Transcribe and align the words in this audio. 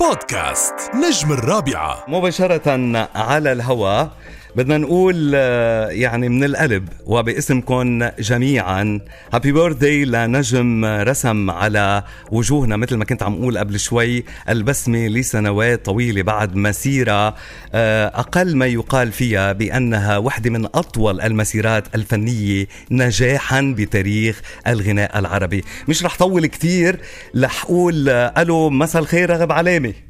بودكاست 0.00 0.74
نجم 0.94 1.32
الرابعة. 1.32 2.04
مباشرة 2.08 2.68
على 3.14 3.52
الهواء 3.52 4.10
بدنا 4.56 4.78
نقول 4.78 5.32
آه، 5.34 5.88
يعني 5.88 6.28
من 6.28 6.44
القلب 6.44 6.88
وباسمكم 7.06 8.08
جميعا 8.18 9.00
هابي 9.32 9.52
بيرثدي 9.52 10.04
لنجم 10.04 10.84
رسم 10.84 11.50
على 11.50 12.02
وجوهنا. 12.32 12.76
مثل 12.76 12.96
ما 12.96 13.04
كنت 13.04 13.22
عم 13.22 13.34
أقول 13.34 13.58
قبل 13.58 13.80
شوي 13.80 14.24
البسمة 14.48 15.06
لسنوات 15.06 15.84
طويلة 15.84 16.22
بعد 16.22 16.56
مسيرة 16.56 17.34
آه، 17.74 18.06
أقل 18.06 18.56
ما 18.56 18.66
يقال 18.66 19.12
فيها 19.12 19.52
بأنها 19.52 20.18
واحدة 20.18 20.50
من 20.50 20.64
أطول 20.64 21.20
المسيرات 21.20 21.94
الفنية 21.94 22.66
نجاحا 22.90 23.74
بتاريخ 23.78 24.40
الغناء 24.66 25.18
العربي. 25.18 25.64
مش 25.88 26.04
رح 26.04 26.16
طول 26.18 26.46
كثير 26.46 27.00
رح 27.36 27.64
أقول 27.64 28.08
آه، 28.08 28.42
ألو 28.42 28.70
مساء 28.70 29.02
الخير 29.02 29.30
رغب 29.30 29.52
علامة. 29.52 30.07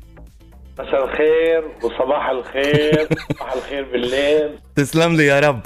مساء 0.78 1.04
الخير 1.04 1.64
وصباح 1.82 2.28
الخير 2.28 3.08
صباح 3.38 3.52
الخير 3.52 3.84
بالليل. 3.92 4.50
تسلم 4.76 5.16
لي 5.16 5.26
يا 5.26 5.40
رب. 5.40 5.60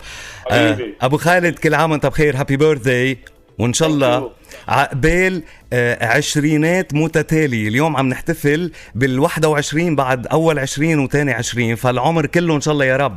حبيبي. 0.50 0.94
آه، 1.02 1.06
أبو 1.06 1.16
خالد 1.16 1.58
كل 1.58 1.74
عام 1.74 1.90
وأنت 1.90 2.06
بخير. 2.06 2.36
هابي 2.36 2.56
بيرثداي 2.56 3.18
وإن 3.58 3.72
شاء 3.72 3.88
الله 3.88 4.30
عقبال 4.68 5.42
آه، 5.72 6.06
عشرينات 6.06 6.94
متتالية 6.94 7.68
اليوم 7.68 7.96
عم 7.96 8.08
نحتفل 8.08 8.72
بال21 8.98 9.76
بعد 9.96 10.26
أول 10.26 10.58
20 10.58 10.98
وثاني 10.98 11.32
20 11.32 11.74
فالعمر 11.74 12.26
كله 12.26 12.56
إن 12.56 12.60
شاء 12.60 12.74
الله 12.74 12.84
يا 12.84 12.96
رب. 12.96 13.16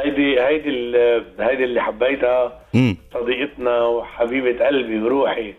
هيدي 0.00 0.40
هيدي 0.40 0.96
هيدي 1.40 1.64
اللي 1.64 1.80
حبيتها 1.82 2.60
امم 2.74 2.96
صديقتنا 3.14 3.80
وحبيبة 3.82 4.66
قلبي 4.66 5.02
وروحي. 5.02 5.54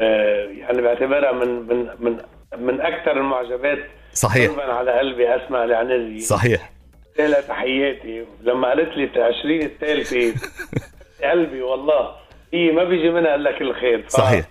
آه، 0.00 0.44
يعني 0.58 0.82
بعتبرها 0.82 1.32
من 1.32 1.48
من 1.68 1.86
من 2.00 2.16
من 2.58 2.80
أكثر 2.80 3.16
المعجبات 3.16 3.78
صحيح. 4.14 4.50
على 4.58 4.98
قلبي 4.98 5.28
اسماء 5.36 5.64
العنزي 5.64 6.20
صحيح. 6.20 6.70
لها 7.18 7.40
تحياتي. 7.40 8.24
لما 8.42 8.68
قالت 8.68 8.96
لي 8.96 9.10
20 9.40 9.62
الثالثه 9.62 10.34
قلبي 11.30 11.62
والله. 11.62 12.10
هي 12.54 12.72
ما 12.72 12.84
بيجي 12.84 13.10
منها 13.10 13.34
إلا 13.34 13.58
كل 13.58 13.74
خير. 13.74 14.02
ف- 14.08 14.10
صحيح. 14.10 14.44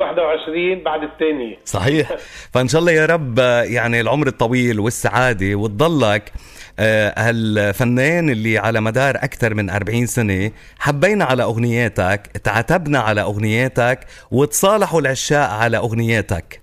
21 0.00 0.82
بعد 0.82 1.02
الثانية 1.02 1.56
صحيح. 1.64 2.12
فإن 2.54 2.68
شاء 2.68 2.80
الله 2.80 2.92
يا 2.92 3.06
رب 3.06 3.38
يعني 3.64 4.00
العمر 4.00 4.26
الطويل 4.26 4.80
والسعادة 4.80 5.54
وتضلك. 5.54 6.32
آه، 6.78 7.14
هالفنان 7.16 8.30
اللي 8.30 8.58
على 8.58 8.80
مدار 8.80 9.14
أكثر 9.16 9.54
من 9.54 9.70
40 9.70 10.06
سنة 10.06 10.50
حبينا 10.78 11.24
على 11.24 11.42
أغنياتك 11.42 12.26
تعتبنا 12.44 12.98
على 12.98 13.20
أغنياتك 13.22 14.00
وتصالحوا 14.30 15.00
العشاق 15.00 15.50
على 15.50 15.76
أغنياتك. 15.76 16.60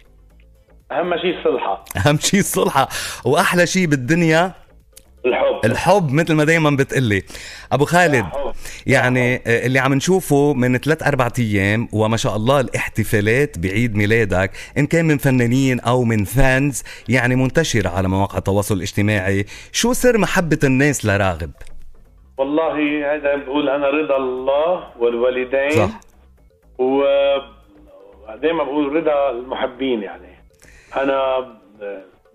أهم 0.92 1.18
شيء 1.18 1.38
الصلحة. 1.40 1.86
أهم 2.06 2.18
شيء 2.18 2.40
الصلحة. 2.40 2.88
وأحلى 3.26 3.68
شيء 3.68 3.86
بالدنيا 3.86 4.52
الحب. 5.26 5.66
الحب 5.66 6.12
مثل 6.12 6.34
ما 6.34 6.44
دايما 6.44 6.70
بتقلي. 6.70 7.24
أبو 7.72 7.86
خالد. 7.86 8.26
يعني 8.88 9.42
اللي 9.66 9.80
عم 9.80 9.94
نشوفه 9.94 10.54
من 10.54 10.78
ثلاث 10.78 11.04
أربع 11.04 11.30
أيام 11.40 11.88
وما 11.94 12.18
شاء 12.18 12.36
الله 12.36 12.60
الاحتفالات 12.60 13.60
بعيد 13.60 13.96
ميلادك 13.96 14.52
إن 14.78 14.86
كان 14.88 15.06
من 15.06 15.18
فنانين 15.18 15.80
أو 15.80 16.04
من 16.04 16.24
فانز 16.24 16.84
يعني 17.10 17.36
منتشرة 17.36 17.90
على 17.90 18.08
مواقع 18.08 18.38
التواصل 18.38 18.76
الاجتماعي. 18.76 19.46
شو 19.72 19.94
سر 19.94 20.18
محبة 20.18 20.60
الناس 20.64 21.06
لراغب؟ 21.06 21.52
والله 22.38 23.16
هذا 23.16 23.36
بقول 23.36 23.70
أنا 23.70 23.88
رضا 23.88 24.18
الله 24.18 24.84
والوالدين. 25.00 25.72
صح. 25.72 26.00
و 26.80 27.04
دايما 28.42 28.64
بقول 28.64 28.96
رضا 28.96 29.30
المحبين 29.30 30.04
يعني. 30.04 30.41
أنا 30.96 31.48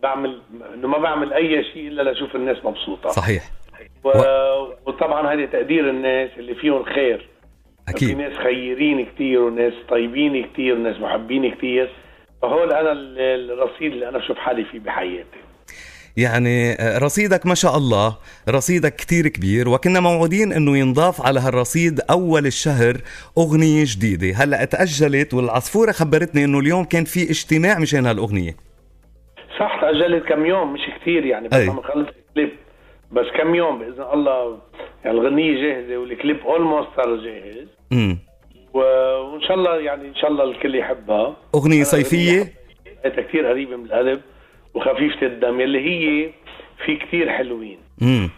بعمل 0.03 0.41
إنه 0.75 0.89
ما 0.89 0.99
بعمل 0.99 1.33
أي 1.33 1.65
شيء 1.65 1.89
إلا 1.89 2.03
لأشوف 2.03 2.37
الناس 2.37 2.65
مبسوطة. 2.65 3.09
صحيح. 3.09 3.43
و... 4.05 4.09
وطبعا 4.87 5.33
هذه 5.35 5.45
تقدير 5.45 5.91
الناس 5.91 6.31
اللي 6.39 6.55
فيهم 6.55 6.85
خير. 6.85 7.19
في 7.86 7.91
أكيد 7.92 8.19
ناس 8.19 8.33
خيرين 8.33 9.07
كتير 9.07 9.41
وناس 9.41 9.73
طيبين 9.89 10.47
كتير 10.47 10.75
وناس 10.75 11.01
محبين 11.01 11.55
كتير. 11.55 11.91
فهول 12.42 12.73
أنا 12.73 12.92
ال- 12.92 13.51
الرصيد 13.51 13.92
اللي 13.92 14.08
أنا 14.08 14.19
بشوف 14.19 14.39
حالي 14.39 14.64
فيه 14.64 14.79
بحياتي. 14.79 15.39
يعني 16.17 16.73
آه، 16.73 16.99
رصيدك 16.99 17.47
ما 17.47 17.55
شاء 17.55 17.77
الله 17.77 18.17
رصيدك 18.49 18.97
كتير 18.97 19.29
كبير 19.29 19.69
وكنا 19.69 20.01
موعودين 20.01 20.53
إنه 20.53 20.79
ينضاف 20.79 21.27
على 21.27 21.41
هالرصيد 21.41 22.01
أول 22.11 22.47
الشهر 22.47 22.97
أغنية 23.39 23.85
جديدة. 23.87 24.37
هلأ 24.37 24.65
تأجلت 24.65 25.35
والعصفورة 25.35 25.93
خبرتني 25.93 26.45
إنه 26.45 26.59
اليوم 26.59 26.85
كان 26.85 27.05
في 27.05 27.31
اجتماع 27.31 27.79
مشان 27.79 28.07
هالأغنية. 28.07 28.57
صح 29.59 29.79
تأجلت 29.81 30.25
كم 30.29 30.47
يوم 30.47 30.73
مش 30.73 30.81
كتير 31.01 31.27
يعني 31.27 31.49
بس. 31.49 31.69
عم 31.69 31.79
نخلص 31.79 32.09
الكليب. 32.29 32.51
بس 33.13 33.27
كم 33.39 33.55
يوم 33.55 33.79
بإذن 33.79 34.03
الله 34.13 34.59
يعني 35.05 35.19
الغنية 35.19 35.63
جاهزة 35.63 35.97
والكليب 35.97 36.41
اولموست 36.41 36.89
صار 36.97 37.17
جاهز. 37.17 37.69
امم 37.93 38.19
وإن 38.75 39.43
شاء 39.43 39.55
الله 39.55 39.81
يعني 39.81 40.09
إن 40.09 40.15
شاء 40.15 40.31
الله 40.31 40.45
الكل 40.45 40.75
يحبها. 40.75 41.37
أغنية 41.55 41.85
صيفية؟ 41.85 42.53
لقيتها 43.05 43.23
كثير 43.23 43.47
قريبة 43.47 43.77
من 43.77 43.85
القلب 43.85 44.21
وخفيفة 44.77 45.27
الدم 45.27 45.61
يلي 45.61 45.81
هي 45.81 46.31
في 46.85 46.97
كثير 46.97 47.31
حلوين. 47.33 47.79
امم 48.03 48.31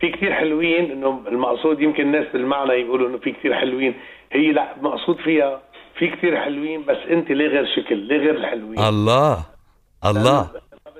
في 0.00 0.08
كثير 0.10 0.32
حلوين 0.32 0.90
إنه 0.90 1.22
المقصود 1.28 1.80
يمكن 1.80 2.02
الناس 2.02 2.26
بالمعنى 2.32 2.72
يقولوا 2.72 3.08
إنه 3.08 3.18
في 3.18 3.32
كثير 3.32 3.54
حلوين. 3.54 3.94
هي 4.32 4.52
لا 4.52 4.74
مقصود 4.82 5.16
فيها 5.16 5.60
في 5.98 6.08
كثير 6.08 6.40
حلوين 6.40 6.84
بس 6.84 6.96
أنت 7.10 7.30
ليه 7.30 7.46
غير 7.48 7.66
شكل؟ 7.76 7.96
ليه 7.96 8.16
غير 8.18 8.34
الحلوين؟ 8.36 8.78
الله 8.78 9.38
الله. 10.06 10.48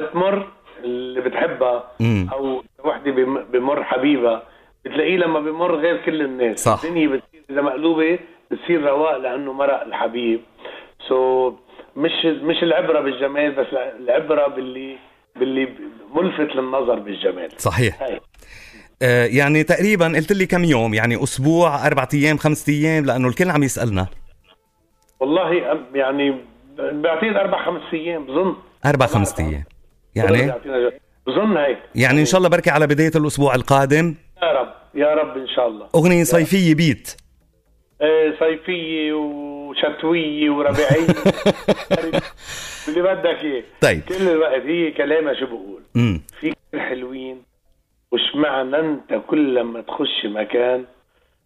بتمر 0.00 0.46
اللي 0.84 1.20
بتحبها 1.20 1.84
مم. 2.00 2.28
أو 2.32 2.64
وحدة 2.84 3.10
بم- 3.12 3.44
بمر 3.52 3.84
حبيبها 3.84 4.42
بتلاقيه 4.84 5.16
لما 5.16 5.40
بمر 5.40 5.74
غير 5.74 5.96
كل 5.96 6.22
الناس. 6.22 6.64
صح. 6.64 6.84
الدنيا 6.84 7.08
بتصير 7.08 7.42
إذا 7.50 7.60
مقلوبة 7.62 8.18
بتصير 8.50 8.82
رواق 8.82 9.16
لأنه 9.16 9.52
مرق 9.52 9.82
الحبيب. 9.82 10.40
سو 11.08 11.50
so, 11.50 11.54
مش 11.96 12.12
مش 12.24 12.62
العبرة 12.62 13.00
بالجمال 13.00 13.54
بس 13.54 13.66
العبرة 14.00 14.48
باللي 14.48 14.96
باللي 15.36 15.68
ملفت 16.14 16.56
للنظر 16.56 16.98
بالجمال. 16.98 17.48
صحيح. 17.58 18.02
هاي. 18.02 18.20
آه 19.02 19.26
يعني 19.26 19.62
تقريبا 19.62 20.06
قلت 20.06 20.32
لي 20.32 20.46
كم 20.46 20.64
يوم 20.64 20.94
يعني 20.94 21.22
أسبوع 21.22 21.86
أربع 21.86 22.08
أيام 22.14 22.36
خمسة 22.36 22.72
أيام 22.72 23.04
لأنه 23.04 23.28
الكل 23.28 23.50
عم 23.50 23.62
يسألنا. 23.62 24.06
والله 25.20 25.52
يعني 25.94 26.34
بعتقد 26.78 27.36
أربع 27.36 27.66
خمس 27.66 27.82
أيام 27.92 28.26
بظن. 28.26 28.56
أربع 28.86 29.06
خمسة 29.06 29.48
أيام. 29.48 29.64
يعني؟ 30.14 30.52
بظن 31.26 31.56
هيك 31.56 31.78
يعني 31.94 32.20
إن 32.20 32.24
شاء 32.24 32.38
الله 32.38 32.48
بركي 32.48 32.70
على 32.70 32.86
بداية 32.86 33.12
الأسبوع 33.16 33.54
القادم. 33.54 34.14
يا 34.42 34.52
رب 34.52 34.74
يا 34.94 35.14
رب 35.14 35.36
إن 35.36 35.48
شاء 35.48 35.68
الله. 35.68 35.88
أغنية 35.94 36.24
صيفية 36.24 36.74
بيت. 36.74 37.16
إيه، 38.04 38.38
صيفية 38.38 39.12
وشتوية 39.12 40.50
وربيعية. 40.50 41.06
اللي 42.88 43.02
بدك 43.02 43.44
إياه. 43.44 43.62
طيب. 43.82 44.00
كل 44.08 44.28
الوقت 44.28 44.62
هي 44.62 44.90
كلامها 44.90 45.34
شو 45.34 45.46
بقول. 45.46 45.82
في 46.40 46.52
كثير 46.70 46.80
حلوين 46.80 47.42
وش 48.12 48.34
معنى 48.34 48.78
أنت 48.80 49.20
كل 49.26 49.54
لما 49.54 49.80
تخش 49.80 50.24
مكان 50.26 50.84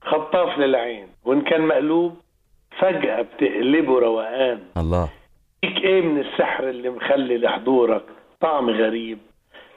خطاف 0.02 0.58
للعين 0.58 1.08
وإن 1.24 1.40
كان 1.40 1.60
مقلوب 1.66 2.16
فجأة 2.78 3.22
بتقلبه 3.22 3.98
روقان. 3.98 4.60
الله. 4.76 5.08
فيك 5.60 5.76
إيه 5.84 6.00
من 6.00 6.20
السحر 6.20 6.68
اللي 6.68 6.90
مخلي 6.90 7.38
لحضورك 7.38 8.02
طعم 8.40 8.70
غريب؟ 8.70 9.18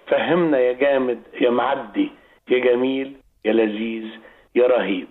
فهمنا 0.07 0.59
يا 0.59 0.73
جامد 0.73 1.19
يا 1.41 1.49
معدي 1.49 2.09
يا 2.49 2.59
جميل 2.59 3.13
يا 3.45 3.53
لذيذ 3.53 4.05
يا 4.55 4.67
رهيب. 4.67 5.07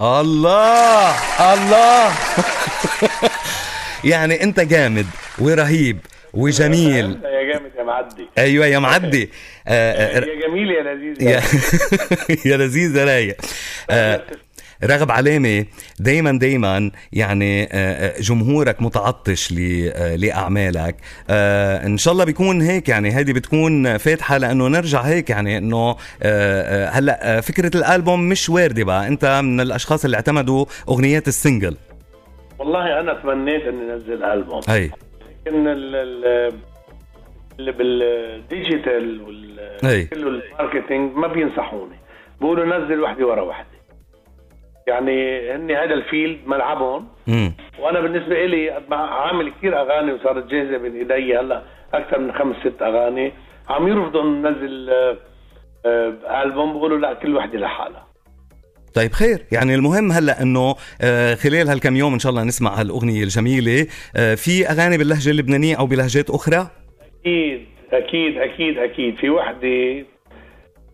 الله! 0.00 1.14
الله! 1.54 2.12
يعني 4.12 4.42
انت 4.42 4.60
جامد 4.60 5.06
ورهيب 5.38 5.98
وجميل. 6.32 7.20
يا 7.24 7.52
جامد 7.52 7.70
يا 7.78 7.82
معدي. 7.84 8.28
أيوه 8.38 8.66
يا 8.66 8.78
معدي. 8.78 9.30
آه، 9.68 10.14
يا 10.20 10.20
جميل 10.48 10.70
يا 10.70 10.82
لذيذ. 10.82 11.22
يا 11.22 11.42
يا 12.52 12.56
لذيذ 12.56 12.96
يا 12.96 13.04
رايق. 13.04 13.36
آه، 13.90 14.22
رغب 14.84 15.10
علامة 15.10 15.64
دايما 16.00 16.38
دايما 16.38 16.90
يعني 17.12 17.62
آه، 17.64 17.68
آه، 17.72 18.20
جمهورك 18.20 18.82
متعطش 18.82 19.54
آه، 19.58 20.16
لأعمالك. 20.16 20.96
آه، 21.30 21.86
إن 21.86 21.98
شاء 21.98 22.12
الله 22.12 22.24
بيكون 22.24 22.62
هيك 22.62 22.88
يعني. 22.88 23.10
هذه 23.10 23.32
بتكون 23.32 23.96
فاتحة 23.98 24.38
لأنه 24.38 24.68
نرجع 24.68 25.00
هيك 25.00 25.30
يعني 25.30 25.58
آه، 26.22 26.88
هلأ 26.88 27.40
فكرة 27.40 27.76
الألبوم 27.76 28.28
مش 28.28 28.50
واردة 28.50 28.84
بقى. 28.84 29.08
أنت 29.08 29.40
من 29.44 29.60
الأشخاص 29.60 30.04
اللي 30.04 30.16
اعتمدوا 30.16 30.64
أغنيات 30.88 31.28
ال 31.28 31.34
single. 31.34 31.76
والله 32.58 33.00
أنا 33.00 33.14
تمنيت 33.22 33.62
إني 33.62 33.92
أنزل 33.92 34.22
ألبوم. 34.24 34.60
أي. 34.68 34.90
لكن 35.46 35.66
ال- 35.68 35.94
ال- 35.96 36.52
اللي 37.58 37.72
بال 37.72 38.05
digital 38.05 39.22
وال. 39.22 39.44
كله 40.10 40.28
ال 40.28 40.37
marketing 40.37 41.16
ما 41.16 41.26
بينصحوني. 41.28 41.96
بيقولوا 42.40 42.64
نزل 42.78 43.00
وحدة 43.00 43.26
ورا 43.26 43.42
وحدة. 43.42 43.73
يعني 44.86 45.50
هني 45.52 45.74
هذا 45.76 45.94
الفيلد 45.94 46.38
ملعبهم. 46.46 47.08
مم. 47.26 47.52
وأنا 47.78 48.00
بالنسبة 48.00 48.46
لي 48.46 48.70
عامل 48.92 49.52
كثير 49.58 49.80
أغاني 49.80 50.12
وصارت 50.12 50.46
جاهزة 50.46 50.78
بين 50.78 50.96
ايدي 50.96 51.38
هلأ 51.38 51.62
أكثر 51.94 52.18
من 52.18 52.32
خمس 52.32 52.56
ست 52.56 52.82
أغاني. 52.82 53.32
عم 53.68 53.88
يرفضوا 53.88 54.22
ننزل 54.22 54.90
آه، 54.90 55.16
آه، 55.86 56.42
ألبوم 56.42 56.72
بقولوا 56.72 56.98
لا 56.98 57.14
كل 57.14 57.36
وحدة 57.36 57.58
لحالها. 57.58 58.06
طيب 58.94 59.12
خير. 59.12 59.38
يعني 59.52 59.74
المهم 59.74 60.12
هلأ 60.12 60.42
إنه 60.42 60.74
آه، 61.02 61.34
خلال 61.34 61.68
هالكم 61.68 61.96
يوم 61.96 62.12
إن 62.12 62.18
شاء 62.18 62.30
الله 62.30 62.44
نسمع 62.44 62.80
هالأغنية 62.80 63.22
الجميلة. 63.22 63.86
في 64.36 64.66
أغاني 64.70 64.98
باللهجة 64.98 65.30
اللبنانية 65.30 65.78
أو 65.78 65.86
بلهجات 65.86 66.30
أخرى؟ 66.30 66.70
أكيد 67.20 67.66
أكيد 67.92 68.38
أكيد 68.38 68.78
أكيد. 68.78 69.16
في 69.16 69.30
وحدة 69.30 70.04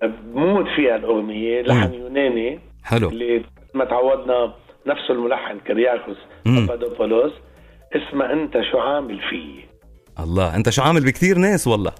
بموت 0.03 0.67
فيها 0.77 0.97
الأغنية 0.97 1.63
لحن 1.63 1.95
يوناني. 1.95 2.61
حلو. 2.85 3.09
اللي 3.09 3.43
ما 3.75 3.85
تعودنا 3.85 4.55
نفس 4.87 5.11
الملحن 5.11 5.61
كرياكوس. 5.67 6.17
بابادوبولوس 6.45 7.33
اسمها 7.93 8.33
أنت 8.33 8.55
شو 8.73 8.79
عامل 8.79 9.21
فيي 9.31 9.69
الله 10.21 10.57
أنت 10.57 10.71
شو 10.71 10.83
عامل 10.83 11.05
بكثير 11.05 11.39
ناس 11.39 11.67
والله. 11.67 11.93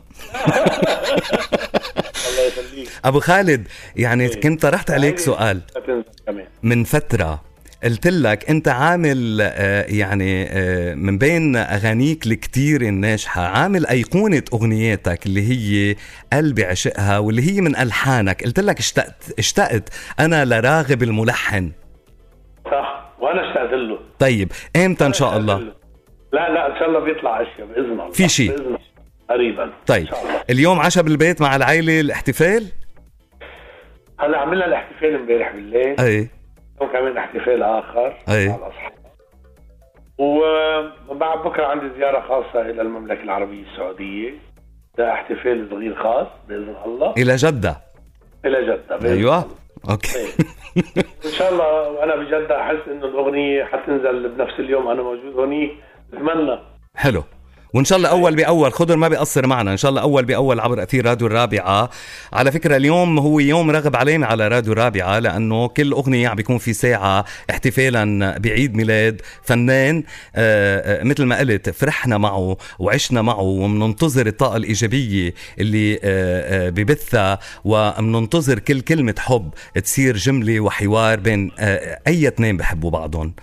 الله 2.29 2.47
يخليك. 2.49 2.89
أبو 3.05 3.21
خالد 3.21 3.69
يعني 3.97 4.25
إيه. 4.25 4.41
كنت 4.41 4.63
طرحت 4.63 4.91
عليك 4.91 5.19
سؤال. 5.19 5.61
تنسى 5.67 6.09
كمان. 6.27 6.47
من 6.63 6.85
فترة 6.85 7.43
قلت 7.85 8.07
لك 8.07 8.51
انت 8.51 8.69
عامل 8.69 9.39
آه، 9.41 9.85
يعني 9.89 10.47
آه، 10.51 10.95
من 10.95 11.19
بين 11.19 11.57
أغانيك 11.57 12.27
الكتير 12.27 12.81
الناجحة 12.81 13.43
عامل 13.43 13.87
أيقونة 13.87 14.43
أغنياتك 14.55 15.27
اللي 15.27 15.41
هي 15.41 15.97
قلبي 16.33 16.65
عشقها 16.65 17.19
واللي 17.19 17.43
هي 17.53 17.61
من 17.61 17.77
ألحانك. 17.77 18.45
قلت 18.45 18.61
لك 18.61 18.79
اشتقت 18.79 19.39
اشتقت 19.39 19.89
أنا 20.21 20.45
لراغب 20.45 21.03
الملحن. 21.03 21.73
صح 22.65 23.13
وأنا 23.21 23.51
اشتقت 23.51 23.73
له 23.73 23.99
طيب 24.19 24.53
إمتى 24.77 25.07
إن 25.07 25.13
شاء 25.13 25.37
الله؟ 25.37 25.59
لا 26.33 26.53
لا 26.53 26.67
إن 26.67 26.79
شاء 26.79 26.89
الله 26.89 27.01
بيطلع 27.01 27.43
اشياء 27.43 27.67
بإذن 27.67 27.93
الله. 27.93 28.11
في 28.11 28.29
شيء. 28.29 28.55
الله. 28.55 28.79
قريبا. 29.31 29.71
طيب 29.87 30.07
اليوم 30.51 30.81
عشاء 30.81 31.05
بالبيت 31.05 31.41
مع 31.41 31.57
العائله 31.57 32.01
الاحتفال؟ 32.01 32.67
هلا 34.21 34.39
عملنا 34.39 34.67
الاحتفال 34.67 35.15
امبارح 35.15 35.53
بالليل. 35.53 36.01
اي 36.01 36.31
اليوم 36.81 36.93
كمان 36.93 37.17
احتفال 37.17 37.63
آخر 37.63 38.17
أي. 38.29 38.49
مع 38.49 38.55
الأصحاب. 38.57 38.93
وبعد 40.19 41.39
بكرة 41.39 41.67
عندي 41.67 41.91
زيارة 41.99 42.21
خاصة 42.21 42.61
إلى 42.61 42.83
المملكة 42.83 43.23
العربية 43.23 43.63
السعودية. 43.63 44.35
ده 44.99 45.13
احتفال 45.13 45.69
صغير 45.71 46.03
خاص 46.03 46.27
بإذن 46.49 46.77
الله. 46.87 47.15
إلى 47.19 47.37
جدة. 47.37 47.77
إلى 48.45 48.63
جدة 48.63 48.97
بإذن 48.97 49.17
أيوه. 49.19 49.43
الله. 49.43 49.55
okay. 49.91 50.09
إن 51.27 51.31
شاء 51.31 51.53
الله 51.53 51.91
وأنا 51.91 52.17
بجدة 52.17 52.61
أحس 52.63 52.89
إنه 52.89 53.05
الأغنية 53.05 53.65
حتنزل 53.65 54.29
بنفس 54.29 54.61
اليوم 54.61 54.89
أنا 54.89 55.03
موجود 55.03 55.35
هونيك 55.37 55.71
بتمنى. 56.13 56.59
حلو. 56.97 57.23
وإن 57.75 57.85
شاء 57.85 57.99
الله 57.99 58.09
أول 58.09 58.37
بأول 58.37 58.73
خضر 58.73 58.97
ما 58.97 59.09
بيقصر 59.09 59.47
معنا 59.47 59.73
إن 59.73 59.77
شاء 59.77 59.89
الله 59.89 60.03
أول 60.03 60.25
بأول 60.25 60.61
عبر 60.61 60.83
أثير 60.83 61.07
راديو 61.07 61.27
الرابعة. 61.27 61.91
على 62.33 62.53
فكرة 62.53 62.77
اليوم 62.77 63.19
هو 63.19 63.41
يوم 63.41 63.71
راغب 63.71 63.97
علامة 63.97 64.27
على 64.27 64.49
راديو 64.49 64.73
الرابعة 64.73 65.19
لأنه 65.19 65.69
كل 65.69 65.93
أغنية 65.93 66.29
عم 66.29 66.37
بيكون 66.37 66.59
في 66.59 66.73
ساعة 66.73 67.25
احتفالا 67.51 68.39
بعيد 68.39 68.75
ميلاد 68.77 69.21
فنان 69.43 70.05
آه، 70.37 71.01
آه، 71.01 71.05
مثل 71.05 71.25
ما 71.25 71.39
قلت 71.39 71.71
فرحنا 71.71 72.19
معه 72.19 72.57
وعشنا 72.79 73.23
معه 73.23 73.41
ومننتظر 73.41 74.27
الطاقة 74.27 74.57
الإيجابية 74.57 75.35
اللي 75.59 75.95
آه، 75.95 75.99
آه، 76.05 76.71
ببثها 76.71 77.39
ومننتظر 77.65 78.59
كل 78.59 78.81
كلمة 78.81 79.15
حب 79.19 79.51
تصير 79.85 80.17
جملة 80.17 80.61
وحوار 80.61 81.21
بين 81.21 81.51
آه، 81.59 81.99
أي 82.07 82.29
اثنين 82.29 82.57
بحبوا 82.57 82.91
بعضهم. 82.91 83.35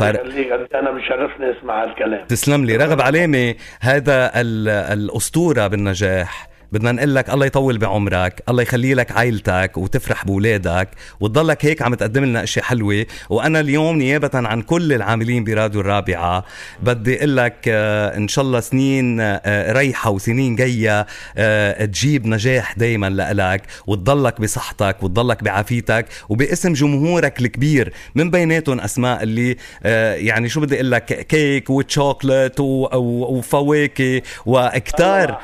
يخليك 0.00 0.52
قد 0.52 0.66
أنا 0.74 0.90
بشرفني 0.90 1.58
أسمع 1.58 1.84
هالكلام. 1.84 2.26
تسلم 2.26 2.64
لي 2.64 2.76
رغب 2.76 3.00
علامة 3.00 3.54
هذا 3.80 4.40
ال- 4.40 4.68
الأسطورة 4.68 5.66
بالنجاح. 5.66 6.48
بدنا 6.72 6.92
نقول 6.92 7.14
لك 7.14 7.30
الله 7.30 7.46
يطول 7.46 7.78
بعمرك 7.78 8.42
الله 8.48 8.62
يخلي 8.62 8.94
لك 8.94 9.12
عائلتك 9.12 9.72
وتفرح 9.76 10.24
بولادك 10.24 10.88
وتضلك 11.20 11.64
هيك 11.64 11.82
عم 11.82 11.94
تقدم 11.94 12.24
لنا 12.24 12.42
أشياء 12.42 12.64
حلوة. 12.64 13.06
وأنا 13.30 13.60
اليوم 13.60 13.98
نيابه 13.98 14.30
عن 14.34 14.62
كل 14.62 14.92
العاملين 14.92 15.44
براديو 15.44 15.80
الرابعة 15.80 16.44
بدي 16.82 17.18
أقول 17.18 17.36
لك 17.36 17.56
آه، 17.68 18.16
إن 18.16 18.28
شاء 18.28 18.44
الله 18.44 18.60
سنين 18.60 19.20
آه، 19.20 19.72
رايحة 19.72 20.10
وسنين 20.10 20.56
جاية 20.56 21.06
آه، 21.36 21.84
تجيب 21.84 22.26
نجاح 22.26 22.78
دائما 22.78 23.06
لك 23.32 23.62
وتضلك 23.86 24.40
بصحتك 24.40 25.02
وتضلك 25.02 25.44
بعافيتك 25.44 26.06
وباسم 26.28 26.72
جمهورك 26.72 27.40
الكبير 27.40 27.92
من 28.14 28.30
بيناتهم 28.30 28.80
أسماء 28.80 29.22
اللي 29.22 29.56
آه، 29.82 30.14
يعني 30.14 30.48
شو 30.48 30.60
بدي 30.60 30.74
أقول 30.74 30.90
لك 30.90 31.26
كيك 31.26 31.70
وتشوكلت 31.70 32.60
وفواكه 32.60 34.22
وإكتار. 34.46 35.38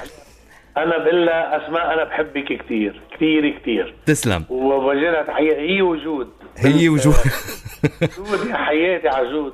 أنا 0.76 0.99
بقول 0.99 1.26
لها 1.26 1.67
أسماء 1.67 1.94
أنا 1.94 2.05
بحبك 2.05 2.44
كثير 2.62 3.00
كثير 3.17 3.59
كثير 3.59 3.94
تسلم. 4.06 4.44
وبوجه 4.50 5.11
لها 5.11 5.23
تحيه 5.23 5.56
هي 5.56 5.82
وجود. 5.82 6.29
هي 6.59 6.88
وجوه 6.88 7.15
جود 8.19 8.47
يا 8.50 8.56
حياتي 8.56 9.09
على 9.09 9.31
جود 9.32 9.53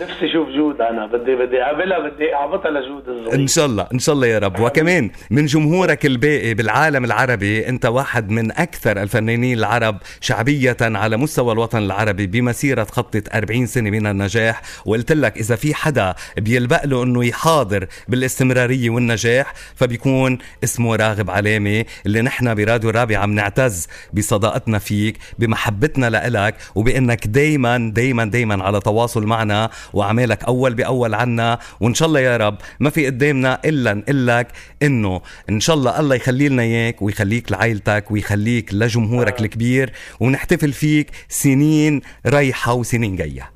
نفسي 0.00 0.26
أشوف 0.30 0.48
جود 0.48 0.80
أنا 0.80 1.06
بدي 1.06 1.34
بدي 1.36 1.62
اقابلها 1.62 1.98
بدي 1.98 2.34
أعبطها 2.34 2.70
لجود 2.70 3.08
إن 3.08 3.18
الصغير 3.26 3.46
شاء 3.46 3.66
الله 3.66 3.86
إن 3.94 3.98
شاء 3.98 4.14
الله 4.14 4.26
يا 4.26 4.38
رب. 4.38 4.60
وكمان 4.60 5.10
من 5.30 5.46
جمهورك 5.46 6.06
الباقي 6.06 6.54
بالعالم 6.54 7.04
العربي 7.04 7.68
أنت 7.68 7.86
واحد 7.86 8.30
من 8.30 8.52
أكثر 8.52 9.02
الفنانين 9.02 9.58
العرب 9.58 9.98
شعبية 10.20 10.76
على 10.80 11.16
مستوى 11.16 11.52
الوطن 11.52 11.78
العربي 11.78 12.26
بمسيرة 12.26 12.84
خطت 12.84 13.34
40 13.34 13.66
سنة 13.66 13.90
من 13.90 14.06
النجاح. 14.06 14.62
وقلت 14.86 15.12
لك 15.12 15.36
إذا 15.36 15.56
في 15.56 15.74
حدا 15.74 16.14
بيلبق 16.38 16.84
له 16.86 17.02
إنه 17.02 17.24
يحاضر 17.24 17.86
بالاستمرارية 18.08 18.90
والنجاح 18.90 19.52
فبيكون 19.74 20.38
اسمه 20.64 20.96
راغب 20.96 21.30
علامة 21.30 21.84
اللي 22.06 22.22
نحن 22.22 22.54
براديو 22.54 22.90
الرابعة 22.90 23.26
بنعتز 23.26 23.88
بصداقتنا 24.12 24.78
فيك 24.78 25.16
بمحبتنا 25.38 26.10
لإلك 26.10 26.54
وبإنك 26.74 27.26
دايما 27.26 27.92
دايما 27.94 28.24
دايما 28.24 28.64
على 28.64 28.80
تواصل 28.80 29.26
معنا 29.26 29.70
واعمالك 29.92 30.44
أول 30.44 30.74
بأول 30.74 31.14
عنا 31.14 31.58
وإن 31.80 31.94
شاء 31.94 32.08
الله 32.08 32.20
يا 32.20 32.36
رب 32.36 32.56
ما 32.80 32.90
في 32.90 33.06
قدامنا 33.06 33.60
إلا 33.64 33.94
نقول 33.94 34.26
لك 34.26 34.48
إنه 34.82 35.20
إن 35.50 35.60
شاء 35.60 35.76
الله 35.76 36.00
الله 36.00 36.14
يخلي 36.14 36.48
لنا 36.48 36.62
إياك 36.62 37.02
ويخليك 37.02 37.52
لعائلتك 37.52 38.10
ويخليك 38.10 38.74
لجمهورك 38.74 39.40
الكبير 39.40 39.92
ونحتفل 40.20 40.72
فيك 40.72 41.10
سنين 41.28 42.00
رايحة 42.26 42.74
وسنين 42.74 43.16
جاية. 43.16 43.50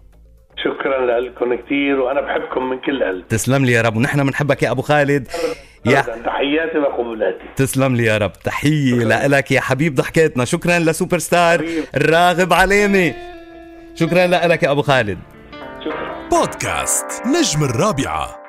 شكرا 0.56 1.21
لكم 1.21 1.55
كثير 1.55 2.00
وأنا 2.00 2.21
بحبكم 2.21 2.71
من 2.71 2.79
كل 2.79 3.05
قلب 3.05 3.29
تسلم 3.29 3.65
لي 3.65 3.73
يا 3.73 3.83
رب 3.83 3.97
ونحن 3.97 4.25
بنحبك 4.26 4.62
يا 4.62 4.71
أبو 4.71 4.83
خالد. 4.83 5.29
يا 5.85 6.00
تحياتي 6.00 6.79
وقبولاتي 6.79 7.44
تسلم 7.56 7.97
لي 7.97 8.05
يا 8.05 8.19
رب 8.19 8.33
تحية 8.33 9.26
لك 9.26 9.50
يا 9.50 9.61
حبيب 9.61 9.95
ضحكاتنا. 9.95 10.45
شكرا 10.45 10.78
لسوبر 10.78 11.19
ستار 11.19 11.59
حبيب. 11.59 11.85
الراغب 11.97 12.52
علامة 12.52 13.14
شكرا 13.95 14.26
لك 14.26 14.62
يا 14.62 14.71
أبو 14.71 14.83
خالد. 14.83 15.19
بودكاست 16.31 17.07
نجم 17.27 17.65
الرابعة. 17.65 18.39